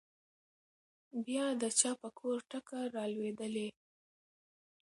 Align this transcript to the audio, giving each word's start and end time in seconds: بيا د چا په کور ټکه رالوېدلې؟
بيا 1.25 1.45
د 1.61 1.63
چا 1.79 1.91
په 2.01 2.09
کور 2.19 2.37
ټکه 2.49 2.79
رالوېدلې؟ 2.95 3.67